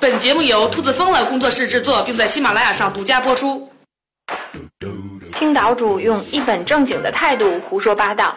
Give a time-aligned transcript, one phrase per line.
[0.00, 3.68] 本节目由兔子疯了工作室制作，并在喜马拉雅上独家播出。
[5.34, 8.34] 听岛主用一本正经的态度胡说八道，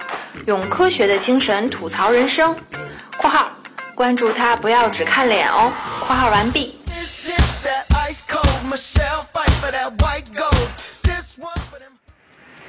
[0.47, 2.55] 用科学的精神吐槽人生。
[3.17, 3.51] （括号
[3.95, 5.71] 关注他，不要只看脸哦。
[6.01, 6.77] ）（括号完毕。）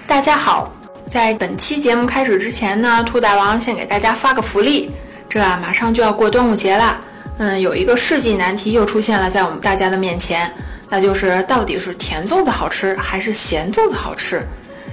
[0.07, 0.71] 大家好，
[1.11, 4.91] 在本期节目开始之前呢，兔大王先给大家发个福利。
[5.29, 7.01] 这啊，马上就要过端午节了。
[7.39, 10.53] 嗯，有一个世纪难题又出现了在我们大家的面前，
[10.89, 14.47] 那就是到底是甜粽子好吃还是咸粽子好吃？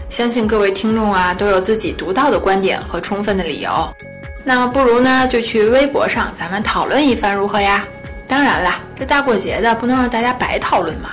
[0.10, 3.70] 相信各位听众啊都有自己独到的观点和充分的理由。
[4.44, 7.86] 那么不如呢就去微博上咱们讨论一番如何呀？
[8.28, 11.12] 当然啦，这大过节的不能让大家白讨论嘛。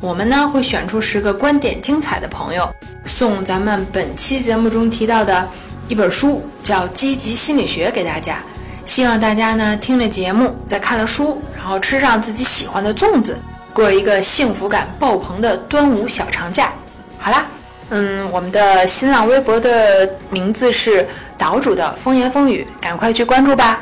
[0.00, 2.68] 我们呢会选出十个观点精彩的朋友，
[3.06, 5.48] 送咱们本期节目中提到的
[5.88, 8.42] 一本书，叫《积极心理学》给大家。
[8.86, 13.38] 希望大家呢听了节目，再看了书，然后吃上自己喜欢的粽子，
[13.72, 16.70] 过一个幸福感爆棚的端午小长假。
[17.18, 17.46] 好啦，
[17.88, 21.08] 嗯，我们的新浪微博的名字是
[21.38, 23.80] 岛主的风言风语，赶快去关注吧。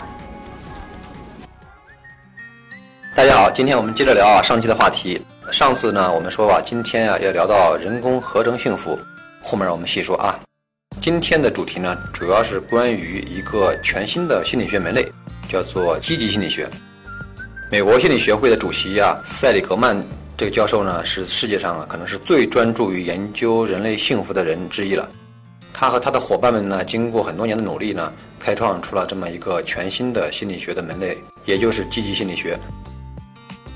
[3.14, 5.26] 大家好，今天我们接着聊啊上期的话题。
[5.50, 8.96] 上次呢我们说吧，今天啊要聊到人工合成幸福，
[9.42, 10.38] 后面我们细说啊。
[11.02, 15.04] 今天的主题呢，主要是关于一个全新的心理学门类，
[15.48, 16.70] 叫做积极心理学。
[17.68, 20.00] 美国心理学会的主席啊，塞里格曼
[20.36, 25.10] 这个教授呢，是世界上啊可能是最专注于研究人类幸福的人之一了。
[25.72, 32.56] 他和他的伙伴们呢，经过很多年的努力呢，开创出了这么一个全新的心理学的门类，也就是积极心理学。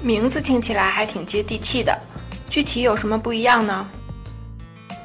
[0.01, 1.93] 名字听起来还挺接地气的，
[2.49, 3.89] 具体有什么不一样呢？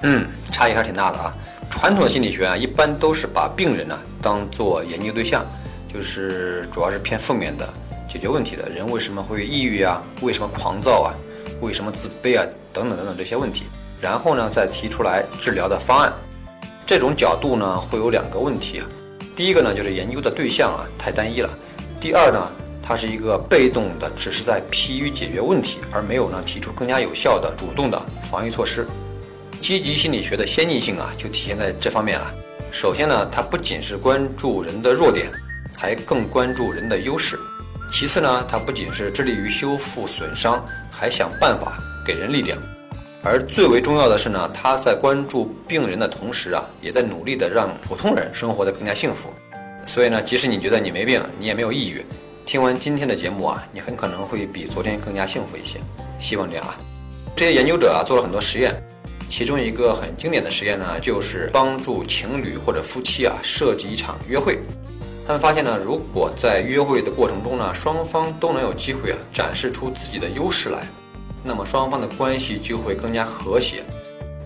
[0.04, 1.34] 嗯，差异还是挺大的啊。
[1.72, 5.44] 传统的心理学啊，一般都是把病人呢当做研究对象，
[5.92, 7.68] 就是主要是偏负面的
[8.08, 10.04] 解决问题的人为什么会抑郁啊？
[10.22, 11.10] 为什么狂躁啊？
[11.62, 12.46] 为什么自卑啊？
[12.72, 13.64] 等等等等这些问题，
[14.00, 16.14] 然后呢再提出来治疗的方案。
[16.86, 18.86] 这种角度呢会有两个问题啊，
[19.36, 21.50] 第一个呢就是研究的对象啊太单一了，
[22.00, 22.48] 第二呢
[22.84, 28.86] 它是一个被动的，只是在疲于解决问题，而没有呢提出更加有效的主动的防御措施。
[29.62, 32.34] 积极心理学的先进性啊，就体现在这方面了。
[32.72, 35.32] 首先呢，它不仅是关注人的弱点，
[35.78, 37.38] 还更关注人的优势。
[37.92, 42.58] 其次呢，它不仅是致力于修复损伤，还想办法给人力量。
[43.22, 49.30] 而最为重要的是呢，他在关注病人的同时啊，也在努力的让普通人生活的更加幸福。
[49.86, 52.04] 所以呢，即使你觉得你没病，你也没有抑郁，
[52.48, 55.80] 听完今天的节目啊，你很可能会比昨天更加幸福一些。
[56.20, 56.80] 希望这样啊。
[57.36, 58.84] 这些研究者啊，做了很多实验。
[59.32, 64.60] 其中一个很经典的实验呢，就是帮助情侣或者夫妻啊设计一场约会。
[65.26, 70.86] 他们发现呢，如果在约会的过程中呢，双方都能有机会啊展示出自己的优势来，
[71.46, 73.86] 那么双方的关系就会更加和谐。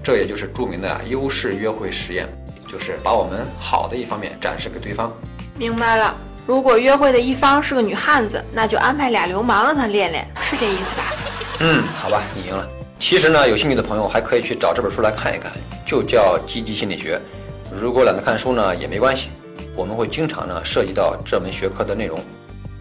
[0.03, 2.27] 这也就是著名的优势约会实验，
[2.71, 5.11] 就是把我们好的一方面展示给对方。
[5.57, 6.15] 明白了，
[6.45, 11.11] 如果约会的一方是个女汉子，那就安排俩流氓让她练练，是这意思吧？
[11.61, 12.69] 嗯，好吧，你赢了。
[12.97, 15.51] 其实呢，有兴趣的朋友还可以去找这本书来看一看，
[15.85, 17.17] 就叫《积极心理学》。
[17.71, 19.29] 如果懒得看书呢，也没关系，
[19.75, 22.19] 我们会经常呢涉及到这门学科的内容。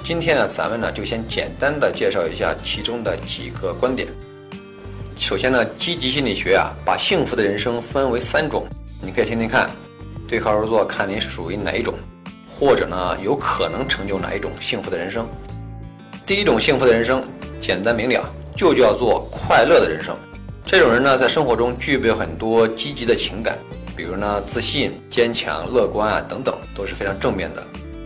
[0.03, 4.09] 今天呢，咱们呢就先简单的介绍一下其中的几个观点。
[5.17, 8.67] 首先呢，积极心理学啊，把幸福的人生分为三种，
[9.03, 9.69] 你可以听听看，
[10.29, 11.95] 对号入座，看您属于哪一种，
[12.49, 15.27] 或者呢有可能成就哪一种幸福的人生。
[16.25, 17.23] 第一种幸福的人生，
[17.61, 18.35] 简单明了。
[18.56, 20.16] 就叫做快乐的人生。
[20.65, 23.59] 这种人呢，在生活中具备很多积极的情感，
[23.94, 27.62] 比如呢，自信、坚强、乐观啊等等，都是非常正面的。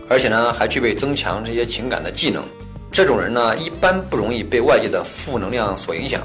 [0.09, 2.43] 而且呢，还具备增强这些情感的技能。
[2.91, 6.21] 这种人呢，一般不容易被外界的负能量所影响。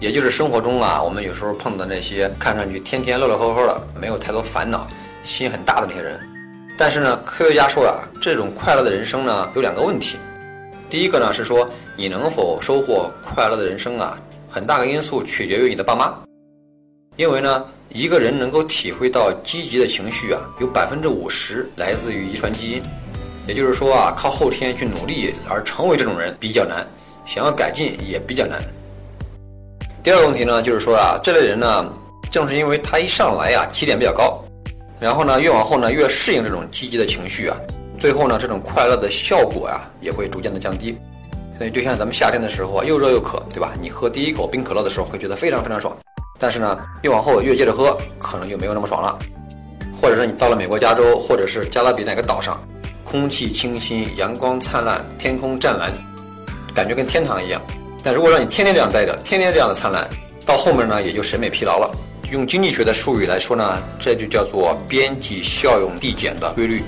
[0.00, 4.88] 也就是生活中啊，我们有时候碰到那些看上去天天乐乐呵呵的，没有太多烦恼、
[5.22, 6.18] 心很大的那些人。
[6.76, 10.18] 但是呢，科学家说啊，这种快乐的人生呢，有两个问题。
[10.94, 14.16] 第一个呢是说，你能否收获快乐的人生啊？
[14.48, 16.16] 很大个因素取决于你的爸妈，
[17.16, 22.82] 因为呢，一个人能够体会到积极的情绪啊，有百分之五十来自于遗传基因，
[23.48, 26.86] 也就是说啊，靠后天去努力而成为这种人比较难，
[27.26, 28.62] 想要改进也比较难。
[30.00, 31.92] 第二个问题呢，就是说啊，这类人呢，
[32.30, 34.44] 正是因为他一上来呀起点比较高，
[35.00, 37.56] 然后呢，越往后呢越适应这种积极的情绪啊。
[37.98, 40.98] 最后呢，这种快乐的效果呀，也会逐渐的降低。
[41.56, 43.72] 所以就像咱们夏天的时候啊，又热又渴，对吧？
[43.80, 45.96] 你喝第一口冰可乐的时候，会觉得非常非常爽。
[46.38, 49.16] 但是呢，越往后越接着喝，可能就没有那么爽了。
[50.02, 52.60] 或者是你到了美国加州，或者是加勒比哪个岛上，
[53.04, 55.92] 空气清新，阳光灿烂，天空湛蓝，
[56.74, 57.62] 感觉跟天堂一样。
[58.02, 60.06] 但如果让你天天这样待着，天天这样的灿烂，
[60.44, 61.90] 到后面呢也就审美疲劳了。
[62.30, 66.82] 用经济学的术语来说呢，这就叫做边际效用递减的规律。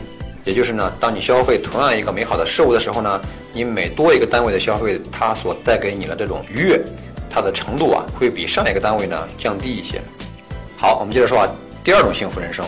[0.47, 3.21] 也就是呢，当你消费同样一个美好的事物的时候呢，
[3.53, 6.81] 你每多一个单位的消费，它所带给你的这种愉悦，
[7.29, 10.01] 它的程度啊，会比上一个单位呢降低一些。
[10.79, 11.51] 好，我们接着说啊，
[11.83, 12.65] 第二种幸福人生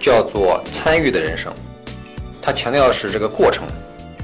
[0.00, 1.52] 叫做参与的人生，
[2.40, 3.64] 它强调的是这个过程。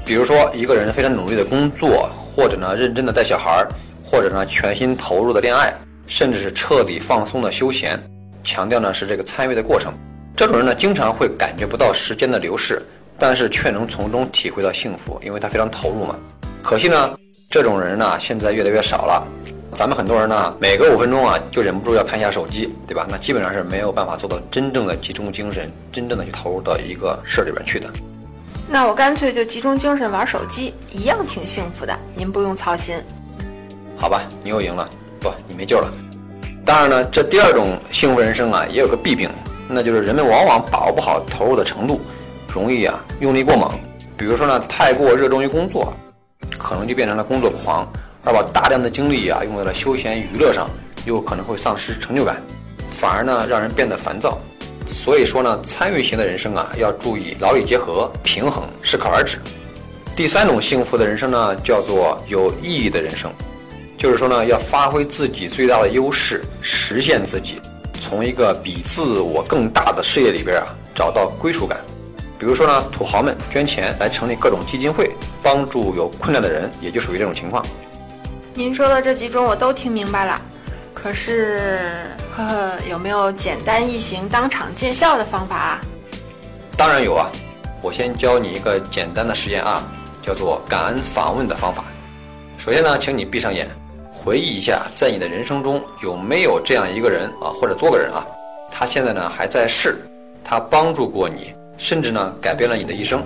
[0.03, 3.65] 比如说，一个人非常努力的工作，或者呢认真的带小孩，
[4.03, 5.73] 或者呢全心投入的恋爱。
[6.07, 7.99] 甚至是彻底放松的休闲，
[8.43, 9.91] 强调呢是这个参与的过程。
[10.35, 12.81] 这种人呢，经常会感觉不到时间的流逝，
[13.17, 16.15] 但是却能从中体会到幸福，因为他非常投入嘛。
[16.61, 17.17] 可惜呢，
[17.49, 19.25] 这种人呢现在越来越少了。
[19.73, 23.07] 咱们很多人呢，每隔五分钟啊就忍不住要看一下手机，对吧？
[23.09, 27.89] 那基本上是没有办法做到真正的集中精神，真正的去投入到一个事儿里边去的。
[28.67, 32.97] 那我干脆就集中精神玩手机，一样挺幸福的，您不用操心。
[33.95, 34.89] 好吧，你又赢了。
[35.21, 35.89] 不，你没救了。
[36.65, 39.29] 当然呢，这第二种幸福人生啊，也有个弊病，
[39.67, 41.99] 那就是人们往往把握不好投入的程度，
[42.53, 43.71] 容易啊用力过猛。
[44.17, 45.93] 比如说呢，太过热衷于工作，
[46.57, 47.87] 可能就变成了工作狂，
[48.23, 50.69] 而把大量的精力啊用在了休闲娱乐上，
[51.05, 52.41] 又可能会丧失成就感，
[52.89, 54.39] 反而呢让人变得烦躁。
[54.87, 59.39] 所以说呢，参与型的人生啊，要注意劳逸结合，平衡适可而止。
[60.15, 63.31] 第三种幸福的人生呢，叫做有意义的人生。
[63.97, 67.61] 就是说呢，要发挥自己最大的优势，实现自己，
[68.07, 71.79] 从一个比自我更大的事业里边啊，找到归属感。
[72.37, 77.65] 比如说呢，土豪们捐钱来成立各种基金会，帮助有困难的人，也就属于这种情况。
[78.53, 80.39] 您说的这几种我都听明白了，
[80.93, 82.05] 可是，
[82.35, 85.81] 呵呵，有没有简单易行、当场见效的方法啊？
[86.77, 87.27] 当然有啊，
[87.81, 89.83] 我先教你一个简单的实验啊，
[90.21, 91.85] 叫做感恩访问的方法。
[92.55, 93.67] 首先呢，请你闭上眼。
[94.25, 98.25] 回忆一下，在你的人生中有没有这样一个人啊，或者多个人啊？
[98.71, 100.01] 他现在呢还在世，
[100.43, 103.23] 他帮助过你，甚至呢改变了你的一生，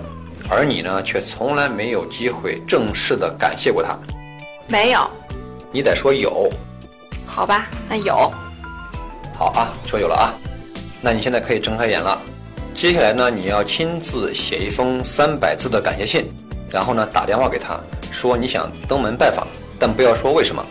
[0.50, 3.96] 而你呢却从来没有机会正式的感谢过他。
[4.68, 5.10] 没有，
[5.72, 6.50] 你得说有。
[7.24, 8.30] 好吧，那有。
[9.38, 10.34] 好啊，说有了啊，
[11.00, 12.20] 那你现在可以睁开眼了。
[12.74, 16.30] 接下来呢，你要亲自写一封三百字的感谢信，
[16.68, 17.80] 然后呢打电话给他，
[18.10, 19.46] 说你想登门拜访，
[19.78, 20.62] 但不要说为什么。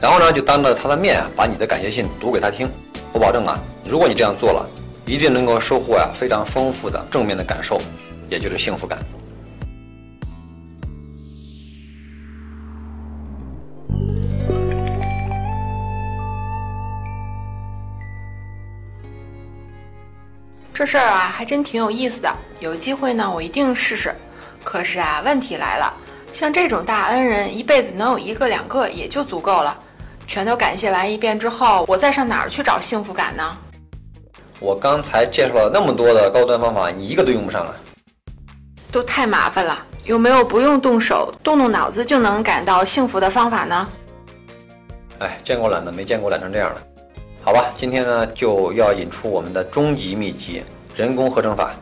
[0.00, 2.70] 然后呢，就当着他的面啊，把你的感谢信读给他听。
[3.12, 4.68] 我保证啊，如果你这样做了，
[5.06, 7.80] 一定能够收获呀非常丰富的正面的感受，
[8.28, 8.98] 也就是幸福感。
[20.74, 22.30] 这事儿啊，还真挺有意思的。
[22.60, 24.14] 有机会呢，我一定试试。
[24.62, 25.90] 可是啊，问题来了，
[26.34, 29.82] 像这种大恩人，一辈子能有一个两个也就足够了。
[30.26, 33.56] 全都感谢完一遍之后，我再上哪儿去找幸福感呢？
[34.58, 37.74] 我刚才介绍了那么多的高端方法，你一个都用不上啊！
[38.90, 43.88] 都太麻烦了，有没有不用动手、动动脑子就能感到幸福的方法呢？
[45.18, 46.82] 哎，见过懒的，没见过懒成这样的。
[47.42, 50.64] 好吧，今天呢就要引出我们的终极秘籍——
[50.96, 51.72] 人工合成法。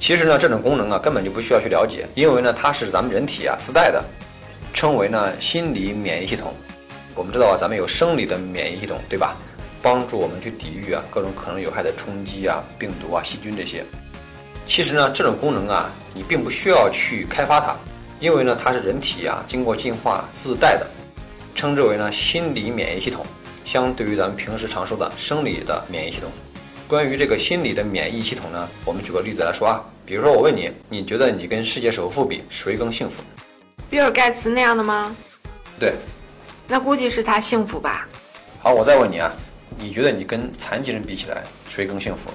[0.00, 4.02] 其实呢，这种功能啊根本就不需要去了解，因为呢它是咱们人体啊自带的，
[4.72, 6.54] 称为呢心理免疫系统。
[7.18, 9.36] 我们知道啊，咱们有生理的免疫系统，对吧？
[9.82, 13.84] 帮助我们去抵御啊各种可能有害的冲击啊、病毒啊、细菌这些。
[14.64, 17.76] 其实呢，这种功能啊，你并不需要去开发它，
[18.20, 20.86] 因为呢，它是人体啊经过进化自带的，
[21.56, 23.26] 称之为呢心理免疫系统，
[23.64, 26.30] 相对于咱们平时常说的生理的免疫系统。
[26.86, 33.24] 关于这个心理的免疫系统呢，我们举个例子来说啊，比如说我问你，你觉得你跟世界首富比，谁更幸福？
[33.90, 35.16] 比尔盖茨那样的吗？
[35.80, 35.94] 对。
[36.68, 38.06] 那估计是他幸福吧。
[38.62, 39.32] 好，我再问你啊，
[39.78, 42.30] 你觉得你跟残疾人比起来，谁更幸福？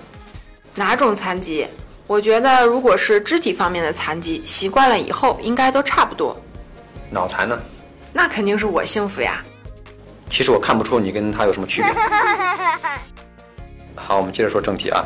[0.74, 1.68] 哪种残疾？
[2.08, 6.36] 我觉得如果是肢体方面的残疾，习惯了以后应该都差不多。
[7.12, 7.58] 脑残呢？
[8.12, 9.44] 那肯定是我幸福呀。
[10.30, 11.94] 其实我看不出你跟他有什么区别。
[13.96, 15.06] 好，我们接着说正题啊。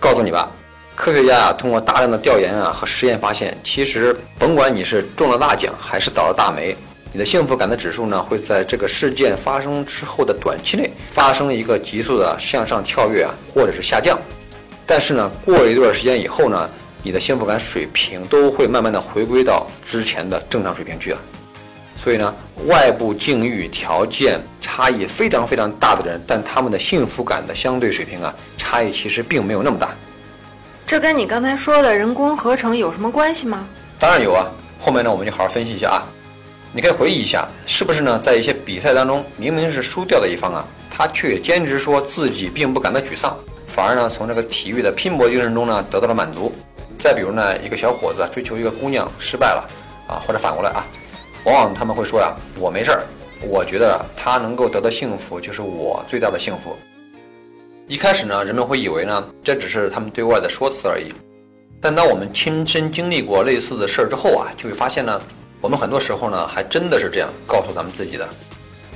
[0.00, 0.50] 告诉你吧，
[0.96, 6.76] 科学家啊通过大量的调研啊和实验发现，其实甭管你是中了大奖还是倒了大霉。
[7.12, 14.16] 你的幸福感的指数呢，会在这个事件发生之后的短期内发生一个急速的向上跳跃啊，或者是下降。
[14.86, 16.70] 但是呢，过一段时间以后呢，
[17.02, 21.18] 你的幸福感水平都会慢慢的回归到之前的正常水平去啊。
[21.96, 22.32] 所以呢，
[22.66, 29.90] 外部境遇条件差异非常非常大的人，但他们的幸福感的相对水平啊，差异其实并没有那么大。
[30.86, 33.66] 这跟你刚才说的人工合成有什么关系吗？
[33.98, 34.46] 当然有啊，
[34.78, 36.06] 后面呢我们就好好分析一下啊。
[36.72, 38.16] 你可以回忆一下，是不是呢？
[38.16, 43.36] 在一些比赛当中，明明是输掉的一方啊，他却坚持说自己并不感到沮丧，
[43.66, 46.52] 反而呢从这个体育的拼搏精神中呢得到了满足。
[46.96, 49.68] 再比如呢，一个小伙子追求一个姑娘失败了
[50.06, 50.86] 啊，或者反过来啊，
[51.44, 53.02] 往往他们会说呀，我没事儿，
[53.42, 56.76] 我觉得他能够得到幸福就是我最大的幸福。
[57.88, 61.12] 一开始呢，人们会以为呢这只是他们对外的说辞而已，
[61.80, 65.20] 但当我们亲身经历过类似的事儿之后啊，就会发现呢。
[65.62, 68.26] 我们很多时候呢，还真的是这样告诉咱们自己的。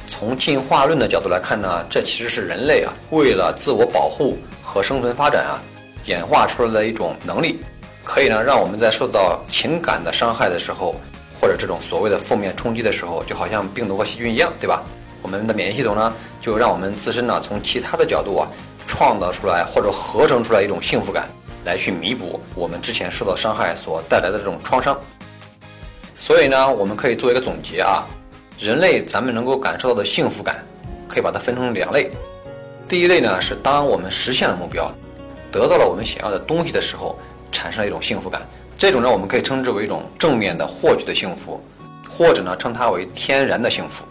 [0.09, 5.61] 从进化论的角度来看呢，这其实是人类啊，为了自我保护和生存发展啊，
[6.06, 7.61] 演化出来的一种能力，
[8.02, 10.97] 可以呢让我们在受到情感的伤害的时候，
[11.38, 14.83] 或者这种所谓的负面冲击的时候，就好像病毒和细菌一样，对吧？
[15.21, 18.49] 我们的免疫系统呢，就让我们自身呢，从其他的角度啊，
[18.87, 21.28] 创造出来或者合成出来一种幸福感，
[21.64, 24.99] 来去弥补我们之前受到伤害所带来的这种创伤。
[26.26, 28.02] 所以呢，我们可以做一个总结啊，
[28.58, 30.64] 人类咱们能够感受到的幸福感，
[31.06, 32.10] 可以把它分成两类。
[32.88, 34.90] 第一类呢，是当我们实现了目标，
[35.52, 37.18] 得到了我们想要的东西的时候，
[37.52, 38.40] 产生了一种幸福感。
[38.78, 41.62] 这种呢，我们可以称之为一种正面的获取的幸福，
[42.08, 44.06] 或者呢，称它为天然的幸福。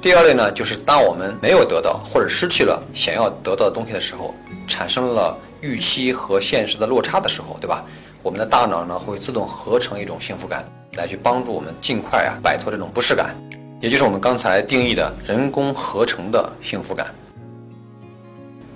[0.00, 4.32] 第二类呢，就是当我们没有得到或者失去了想要得到的东西的时候，
[4.68, 7.84] 产生了预期和现实的落差的时候，对吧？
[8.22, 10.64] 我们的大脑呢，会自动合成一种幸福感。
[10.96, 13.36] 来去帮助我们尽快啊摆脱这种不适感，
[13.80, 17.06] 也就是我们刚才定义的人工合成的幸福感。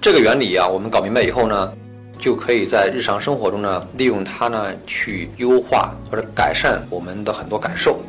[0.00, 1.72] 这个原理啊，我们搞明白以后呢，
[2.18, 8.00] 就可以在日常生活中呢利用它呢去优化或者改善我们的很多感受。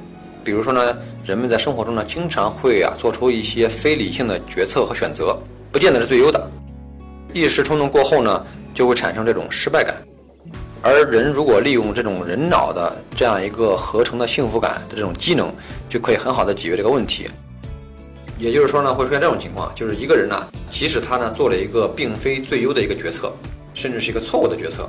[0.44, 5.40] 比如说呢，人们在生活中呢经常会啊做出一些非理性的决策和选择，
[5.72, 6.50] 不见得是最优的。
[7.32, 9.96] 一时冲动过后呢，就会产生这种失败感。
[10.86, 15.50] 而人如果利用这种人脑的这样一个合成的幸福感的这种机能，
[15.88, 17.26] 就可以很好的解决这个问题。
[18.38, 23.32] 也就是说呢，会出现这种情况，就是一个人呢，即使他呢做了一个并非最优的一个决策，
[23.74, 24.86] 甚至是一个错误的决策，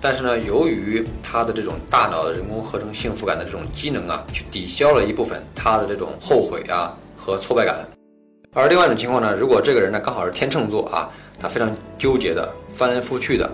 [0.00, 7.88] 但是呢，由于他的这种大脑的人工合成幸福感的这种机能啊，去抵消了一部分他的这种后悔啊和挫败感。
[8.54, 13.48] 而另外一种情况呢，如果这个人呢刚好是天秤座啊，他非常纠结的，翻来覆去的。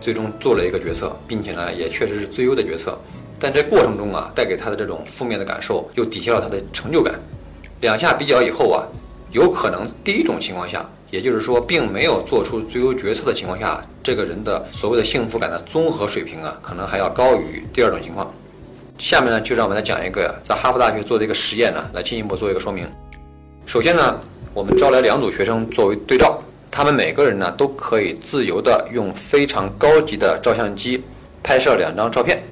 [0.00, 2.98] 最终做了一个决策，并且呢，也确实是最优的决策，
[3.38, 7.14] 但这过程中啊，带给他的这种负面的感受，又抵消了他的成就感。
[7.80, 8.86] 两下比较以后啊，
[9.32, 18.32] 有可能第一种情况下，也就是说，并没有做出最优决策的情况下，这个人的所谓的幸福感的综合水平啊，可能还要高于第二种情况。
[18.98, 22.88] 下面呢，就让我们来讲一个在哈佛大学做的一个实验呢，来进一步做一个说明。
[23.66, 24.18] 首先呢，
[24.54, 26.40] 我们招来两组学生作为对照。
[26.76, 31.02] 他们每个人呢都可以自由的用非常高级的照相机
[31.42, 32.42] 拍摄两张照片，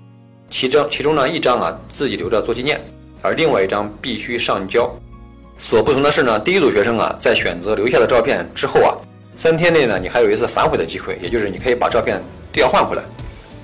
[0.49, 2.83] 其中其中呢一张啊自己留着做纪念，
[3.21, 4.91] 而另外一张必须上交。
[5.59, 8.97] 所不同的是呢，第一组学生啊在选择留下的照片之后啊，
[9.37, 12.19] 三天内呢你还有一次反悔的机会，也就是你可以把照片
[12.51, 13.03] 调换回来。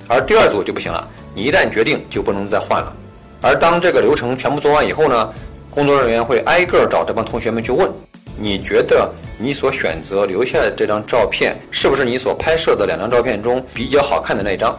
[0.07, 2.95] 而第二组就不行了，你一旦决定就不能再换了。
[3.41, 5.33] 而当这个流程全部做完以后呢，
[5.71, 7.89] 工作人员会挨个找这帮同学们去问。
[8.37, 9.11] 你觉得
[9.41, 14.77] 你所选择留下的这张照片，是不是你所拍摄的两张照片中比较好看的那一张？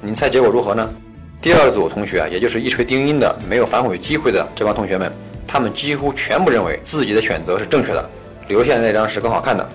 [0.00, 0.88] 你猜结果如何呢？
[1.42, 5.12] 第二组同学，也就是一锤定音的、没有反悔机会的这帮同学们，
[5.44, 8.08] 他们几乎全部认为自己的选择是正确的，
[8.46, 9.68] 留下的那张是更好看的。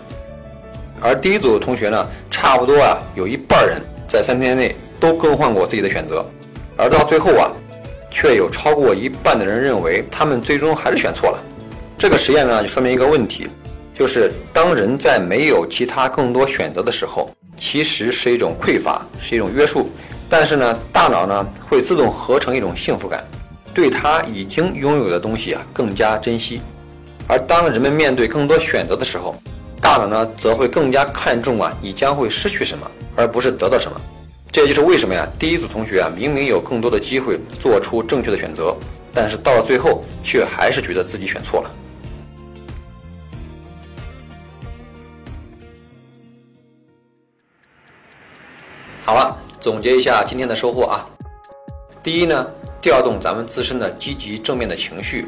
[1.02, 6.26] 而第一组同学呢，差不多啊，有一半人在三天内都更换过自己的选择，
[6.78, 7.52] 而到最后啊，
[8.10, 11.40] 却有超过一半的人认为他们最终还是选错了。
[11.98, 13.48] 这个实验呢，就说明一个问题，
[13.98, 19.90] 就是当人在没有其他更多选择的时候，其实是一种匮乏，是一种约束。
[20.30, 23.24] 但是呢，大脑呢会自动合成一种幸福感，
[23.74, 26.60] 对他已经拥有的东西啊更加珍惜。
[27.28, 29.34] 而当人们面对更多选择的时候，
[29.80, 34.02] 大脑呢则会更加看重啊你将会失去什么，而不是得到什么。
[34.52, 38.75] 这也就是为什么呀，第一组同学啊明明有更多的机会做出正确的选择，
[39.14, 41.72] 但是到了最后却还是觉得自己选错了。
[49.06, 51.08] 好了，总结一下今天的收获啊。
[52.02, 52.44] 第一呢，
[52.82, 55.28] 调动咱们自身的积极正面的情绪，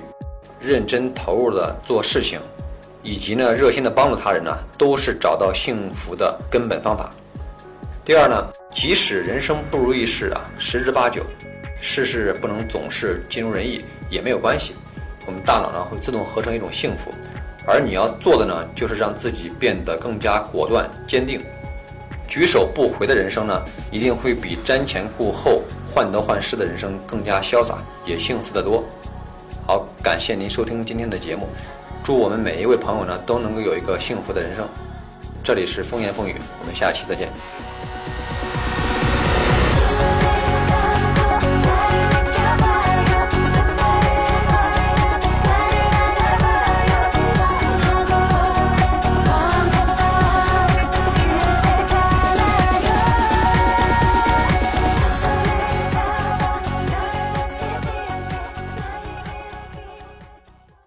[0.59, 2.39] 认真投入的做事情，
[3.03, 7.11] 以及呢热心的帮助他人呢，都是找到幸福的根本方法。
[8.03, 11.21] 第二呢，即使人生不如意事啊十之八九，
[11.79, 14.73] 事事不能总是尽如人意也没有关系，
[15.27, 17.11] 我们大脑呢会自动合成一种幸福，
[17.67, 21.39] 而你要做的呢，就是让自己变得更加果断坚定。
[22.27, 28.83] 举手不回的人生呢，一定会比瞻前顾后、患得患失的人生更加潇洒，也幸福得多。
[29.65, 31.47] 好，感谢您收听今天的节目，
[32.03, 34.67] 祝我们每一位朋友呢都能够有一个幸福的人生。
[35.43, 37.29] 这里是风言风语，我们下期再见。